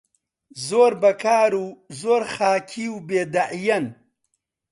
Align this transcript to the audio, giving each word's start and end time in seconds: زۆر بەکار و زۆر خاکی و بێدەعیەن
زۆر 0.67 0.91
بەکار 1.01 1.51
و 1.63 1.65
زۆر 2.01 2.21
خاکی 2.33 2.85
و 2.93 2.97
بێدەعیەن 3.07 3.85